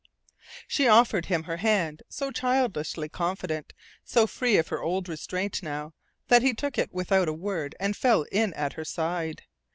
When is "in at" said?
8.31-8.73